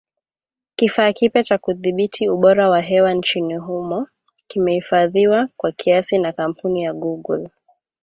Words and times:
Kifaa 0.75 1.13
kipya 1.13 1.43
cha 1.43 1.57
kudhibiti 1.57 2.29
ubora 2.29 2.69
wa 2.69 2.81
hewa 2.81 3.13
nchini 3.13 3.57
humo 3.57 4.07
kimefadhiliwa 4.47 5.49
kwa 5.57 5.71
kiasi 5.71 6.17
na 6.17 6.31
kampuni 6.31 6.83
ya 6.83 6.93
Google 6.93 7.49